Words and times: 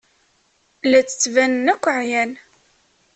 La 0.83 0.99
d-ttbanen 1.01 1.71
akk 1.73 1.85
ɛyan. 1.99 2.31